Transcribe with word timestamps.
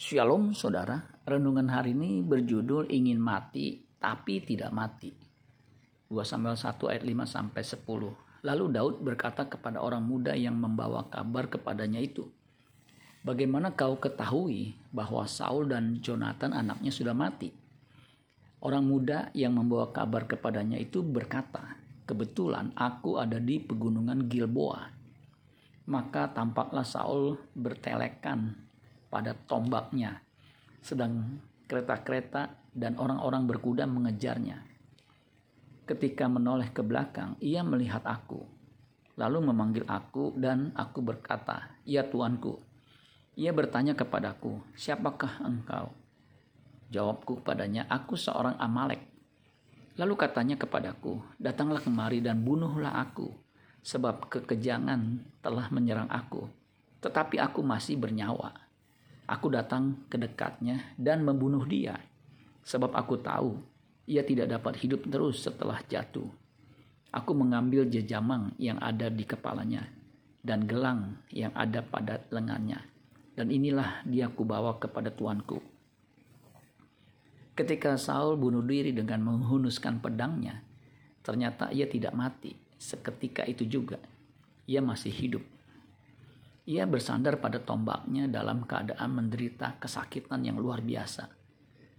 Shalom 0.00 0.56
saudara, 0.56 0.96
renungan 1.28 1.68
hari 1.68 1.92
ini 1.92 2.24
berjudul 2.24 2.88
ingin 2.88 3.20
mati 3.20 3.84
tapi 4.00 4.40
tidak 4.40 4.72
mati. 4.72 5.12
2 6.08 6.16
Samuel 6.24 6.56
1 6.56 6.72
ayat 6.88 7.04
5 7.04 7.28
sampai 7.28 7.60
10. 7.60 7.84
Lalu 8.48 8.64
Daud 8.72 9.04
berkata 9.04 9.44
kepada 9.44 9.76
orang 9.84 10.00
muda 10.00 10.32
yang 10.32 10.56
membawa 10.56 11.04
kabar 11.12 11.52
kepadanya 11.52 12.00
itu, 12.00 12.32
Bagaimana 13.28 13.76
kau 13.76 14.00
ketahui 14.00 14.72
bahwa 14.88 15.28
Saul 15.28 15.68
dan 15.68 16.00
Jonathan 16.00 16.56
anaknya 16.56 16.88
sudah 16.88 17.12
mati? 17.12 17.52
Orang 18.64 18.88
muda 18.88 19.28
yang 19.36 19.52
membawa 19.52 19.92
kabar 19.92 20.24
kepadanya 20.24 20.80
itu 20.80 21.04
berkata, 21.04 21.76
Kebetulan 22.08 22.72
aku 22.72 23.20
ada 23.20 23.36
di 23.36 23.60
pegunungan 23.60 24.32
Gilboa. 24.32 24.80
Maka 25.92 26.32
tampaklah 26.32 26.88
Saul 26.88 27.36
bertelekan 27.52 28.69
pada 29.10 29.34
tombaknya, 29.34 30.22
sedang 30.80 31.42
kereta-kereta 31.66 32.54
dan 32.72 32.94
orang-orang 32.96 33.44
berkuda 33.44 33.84
mengejarnya. 33.84 34.62
Ketika 35.84 36.30
menoleh 36.30 36.70
ke 36.70 36.86
belakang, 36.86 37.34
ia 37.42 37.66
melihat 37.66 38.06
aku, 38.06 38.46
lalu 39.18 39.50
memanggil 39.50 39.82
aku, 39.90 40.30
dan 40.38 40.70
aku 40.78 41.02
berkata, 41.02 41.74
"Ya 41.82 42.06
Tuanku." 42.06 42.62
Ia 43.34 43.50
bertanya 43.50 43.98
kepadaku, 43.98 44.62
"Siapakah 44.78 45.42
engkau?" 45.42 45.90
Jawabku 46.94 47.42
kepadanya, 47.42 47.90
"Aku 47.90 48.14
seorang 48.14 48.54
Amalek." 48.62 49.02
Lalu 49.98 50.14
katanya 50.14 50.54
kepadaku, 50.54 51.18
"Datanglah 51.42 51.82
kemari 51.82 52.22
dan 52.22 52.46
bunuhlah 52.46 53.02
aku, 53.02 53.34
sebab 53.82 54.30
kekejangan 54.30 55.26
telah 55.42 55.66
menyerang 55.74 56.06
aku, 56.06 56.46
tetapi 57.02 57.42
aku 57.42 57.66
masih 57.66 57.98
bernyawa." 57.98 58.69
Aku 59.30 59.46
datang 59.46 60.10
ke 60.10 60.18
dekatnya 60.18 60.90
dan 60.98 61.22
membunuh 61.22 61.62
dia, 61.62 61.94
sebab 62.66 62.90
aku 62.98 63.14
tahu 63.22 63.62
ia 64.10 64.26
tidak 64.26 64.50
dapat 64.50 64.82
hidup 64.82 65.06
terus 65.06 65.46
setelah 65.46 65.78
jatuh. 65.86 66.26
Aku 67.14 67.30
mengambil 67.38 67.86
jejamang 67.86 68.50
yang 68.58 68.82
ada 68.82 69.06
di 69.06 69.22
kepalanya 69.22 69.86
dan 70.42 70.66
gelang 70.66 71.22
yang 71.30 71.54
ada 71.54 71.78
pada 71.78 72.26
lengannya, 72.34 72.82
dan 73.38 73.54
inilah 73.54 74.02
dia 74.02 74.26
kubawa 74.26 74.82
kepada 74.82 75.14
tuanku. 75.14 75.62
Ketika 77.54 77.94
Saul 78.02 78.34
bunuh 78.34 78.66
diri 78.66 78.90
dengan 78.90 79.22
menghunuskan 79.22 80.02
pedangnya, 80.02 80.58
ternyata 81.22 81.70
ia 81.70 81.86
tidak 81.86 82.18
mati. 82.18 82.58
Seketika 82.80 83.46
itu 83.46 83.62
juga, 83.62 84.02
ia 84.66 84.82
masih 84.82 85.12
hidup 85.14 85.59
ia 86.70 86.86
bersandar 86.86 87.42
pada 87.42 87.58
tombaknya 87.58 88.30
dalam 88.30 88.62
keadaan 88.62 89.10
menderita 89.10 89.82
kesakitan 89.82 90.46
yang 90.46 90.54
luar 90.54 90.78
biasa. 90.78 91.26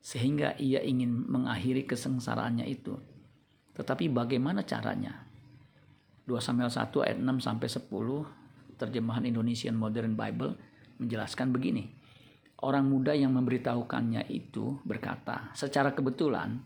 Sehingga 0.00 0.56
ia 0.56 0.80
ingin 0.80 1.28
mengakhiri 1.28 1.84
kesengsaraannya 1.84 2.64
itu. 2.64 2.96
Tetapi 3.76 4.08
bagaimana 4.08 4.64
caranya? 4.64 5.28
2 6.24 6.40
Samuel 6.40 6.72
1 6.72 6.80
ayat 7.04 7.20
6 7.20 7.44
sampai 7.44 7.68
10 7.68 8.80
terjemahan 8.80 9.28
Indonesian 9.28 9.76
Modern 9.76 10.16
Bible 10.16 10.56
menjelaskan 10.96 11.52
begini. 11.52 11.92
Orang 12.64 12.88
muda 12.88 13.12
yang 13.12 13.36
memberitahukannya 13.36 14.32
itu 14.32 14.80
berkata, 14.88 15.52
"Secara 15.52 15.92
kebetulan 15.92 16.56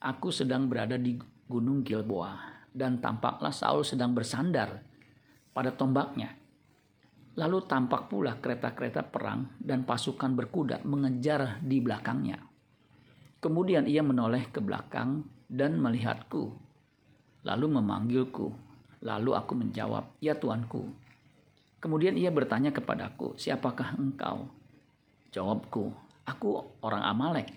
aku 0.00 0.32
sedang 0.32 0.64
berada 0.72 0.96
di 0.96 1.20
Gunung 1.44 1.84
Gilboa 1.84 2.64
dan 2.72 3.04
tampaklah 3.04 3.52
Saul 3.52 3.84
sedang 3.84 4.16
bersandar 4.16 4.80
pada 5.52 5.68
tombaknya." 5.68 6.43
Lalu 7.34 7.66
tampak 7.66 8.06
pula 8.06 8.38
kereta-kereta 8.38 9.02
perang 9.10 9.58
dan 9.58 9.82
pasukan 9.82 10.38
berkuda 10.38 10.86
mengejar 10.86 11.58
di 11.66 11.82
belakangnya. 11.82 12.38
Kemudian 13.42 13.90
ia 13.90 14.06
menoleh 14.06 14.48
ke 14.54 14.62
belakang 14.62 15.26
dan 15.50 15.82
melihatku, 15.82 16.54
lalu 17.42 17.66
memanggilku. 17.74 18.54
Lalu 19.04 19.36
aku 19.36 19.52
menjawab, 19.52 20.16
"Ya 20.22 20.32
tuanku." 20.32 20.88
Kemudian 21.76 22.16
ia 22.16 22.32
bertanya 22.32 22.72
kepadaku, 22.72 23.36
"Siapakah 23.36 24.00
engkau?" 24.00 24.48
Jawabku, 25.28 25.92
"Aku 26.24 26.80
orang 26.80 27.04
Amalek." 27.04 27.52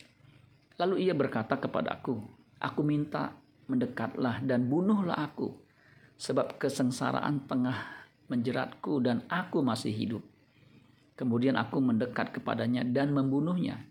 Lalu 0.76 1.08
ia 1.08 1.16
berkata 1.16 1.56
kepadaku, 1.56 2.20
"Aku 2.60 2.84
minta 2.84 3.32
mendekatlah 3.72 4.44
dan 4.44 4.68
bunuhlah 4.68 5.16
aku, 5.32 5.56
sebab 6.20 6.60
kesengsaraan 6.60 7.48
tengah 7.48 8.07
menjeratku 8.28 9.00
dan 9.00 9.24
aku 9.32 9.64
masih 9.64 9.92
hidup. 9.92 10.24
Kemudian 11.18 11.58
aku 11.58 11.82
mendekat 11.82 12.30
kepadanya 12.36 12.86
dan 12.86 13.16
membunuhnya. 13.16 13.82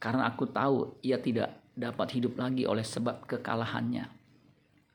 Karena 0.00 0.26
aku 0.26 0.48
tahu 0.48 0.98
ia 1.04 1.20
tidak 1.20 1.60
dapat 1.76 2.18
hidup 2.18 2.40
lagi 2.40 2.66
oleh 2.66 2.82
sebab 2.82 3.28
kekalahannya. 3.28 4.08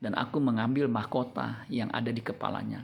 Dan 0.01 0.13
aku 0.17 0.43
mengambil 0.43 0.91
mahkota 0.91 1.63
yang 1.71 1.87
ada 1.95 2.11
di 2.11 2.19
kepalanya 2.19 2.83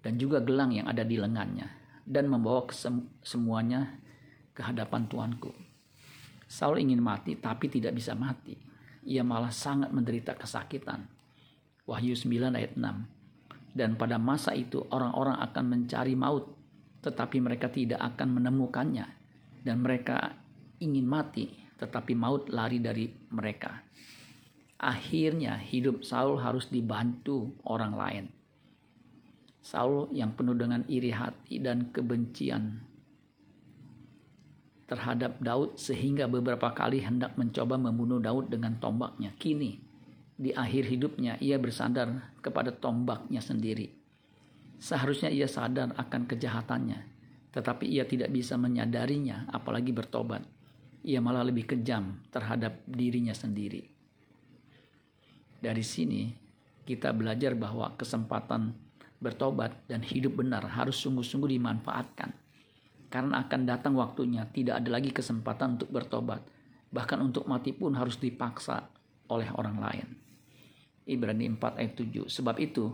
dan 0.00 0.16
juga 0.16 0.40
gelang 0.40 0.72
yang 0.72 0.88
ada 0.88 1.04
di 1.04 1.16
lengannya 1.16 1.68
dan 2.04 2.26
membawa 2.26 2.66
semuanya 3.22 3.96
ke 4.56 4.60
hadapan 4.64 5.06
tuanku. 5.06 5.52
Saul 6.50 6.82
ingin 6.82 6.98
mati 6.98 7.38
tapi 7.38 7.70
tidak 7.70 7.94
bisa 7.94 8.18
mati. 8.18 8.58
Ia 9.06 9.22
malah 9.22 9.54
sangat 9.54 9.94
menderita 9.94 10.34
kesakitan. 10.34 11.06
Wahyu 11.86 12.12
9 12.18 12.58
ayat 12.58 12.74
6 12.74 13.19
dan 13.70 13.94
pada 13.94 14.18
masa 14.18 14.50
itu 14.54 14.82
orang-orang 14.90 15.38
akan 15.38 15.64
mencari 15.70 16.18
maut, 16.18 16.50
tetapi 17.06 17.38
mereka 17.38 17.70
tidak 17.70 18.02
akan 18.02 18.42
menemukannya. 18.42 19.06
Dan 19.60 19.84
mereka 19.84 20.34
ingin 20.82 21.06
mati, 21.06 21.46
tetapi 21.78 22.16
maut 22.16 22.50
lari 22.50 22.82
dari 22.82 23.06
mereka. 23.30 23.84
Akhirnya 24.80 25.60
hidup 25.60 26.02
Saul 26.02 26.40
harus 26.40 26.72
dibantu 26.72 27.52
orang 27.68 27.92
lain. 27.94 28.24
Saul 29.60 30.08
yang 30.16 30.32
penuh 30.32 30.56
dengan 30.56 30.82
iri 30.88 31.12
hati 31.12 31.60
dan 31.60 31.92
kebencian 31.92 32.80
terhadap 34.88 35.38
Daud 35.38 35.76
sehingga 35.78 36.26
beberapa 36.26 36.72
kali 36.72 37.04
hendak 37.04 37.36
mencoba 37.36 37.76
membunuh 37.76 38.18
Daud 38.18 38.50
dengan 38.50 38.80
tombaknya. 38.80 39.36
Kini 39.36 39.89
di 40.40 40.56
akhir 40.56 40.88
hidupnya 40.88 41.36
ia 41.36 41.60
bersandar 41.60 42.32
kepada 42.40 42.72
tombaknya 42.72 43.44
sendiri. 43.44 43.92
Seharusnya 44.80 45.28
ia 45.28 45.44
sadar 45.44 45.92
akan 45.92 46.24
kejahatannya, 46.24 47.00
tetapi 47.52 47.84
ia 47.84 48.08
tidak 48.08 48.32
bisa 48.32 48.56
menyadarinya, 48.56 49.52
apalagi 49.52 49.92
bertobat. 49.92 50.40
Ia 51.04 51.20
malah 51.20 51.44
lebih 51.44 51.68
kejam 51.68 52.24
terhadap 52.32 52.80
dirinya 52.88 53.36
sendiri. 53.36 53.84
Dari 55.60 55.84
sini, 55.84 56.32
kita 56.88 57.12
belajar 57.12 57.52
bahwa 57.52 57.92
kesempatan 58.00 58.72
bertobat 59.20 59.76
dan 59.84 60.00
hidup 60.00 60.40
benar 60.40 60.64
harus 60.64 60.96
sungguh-sungguh 61.04 61.52
dimanfaatkan. 61.52 62.32
Karena 63.12 63.44
akan 63.44 63.60
datang 63.68 63.92
waktunya 64.00 64.48
tidak 64.48 64.80
ada 64.80 64.88
lagi 64.96 65.12
kesempatan 65.12 65.76
untuk 65.76 65.92
bertobat. 65.92 66.40
Bahkan 66.88 67.18
untuk 67.20 67.44
mati 67.44 67.76
pun 67.76 67.92
harus 67.92 68.16
dipaksa 68.16 68.88
oleh 69.28 69.52
orang 69.52 69.76
lain. 69.76 70.29
Ibrani 71.06 71.48
4 71.48 71.80
ayat 71.80 71.94
7. 71.96 72.28
Sebab 72.28 72.56
itu 72.60 72.92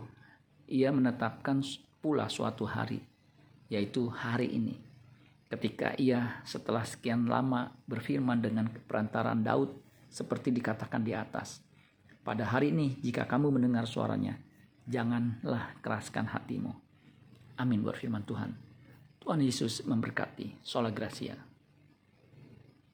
ia 0.67 0.91
menetapkan 0.91 1.63
pula 2.03 2.27
suatu 2.27 2.67
hari, 2.67 2.99
yaitu 3.71 4.07
hari 4.11 4.51
ini. 4.51 4.75
Ketika 5.47 5.95
ia 5.95 6.43
setelah 6.43 6.83
sekian 6.83 7.27
lama 7.27 7.71
berfirman 7.87 8.43
dengan 8.43 8.67
perantaran 8.67 9.39
Daud 9.39 9.79
seperti 10.11 10.51
dikatakan 10.51 11.03
di 11.03 11.15
atas. 11.15 11.63
Pada 12.19 12.43
hari 12.43 12.75
ini 12.75 12.99
jika 12.99 13.23
kamu 13.23 13.55
mendengar 13.55 13.87
suaranya, 13.87 14.35
janganlah 14.83 15.79
keraskan 15.79 16.27
hatimu. 16.27 16.75
Amin 17.55 17.79
buat 17.79 17.95
firman 17.95 18.27
Tuhan. 18.27 18.51
Tuhan 19.23 19.39
Yesus 19.39 19.87
memberkati. 19.87 20.59
Sola 20.59 20.91
Gracia. 20.91 21.35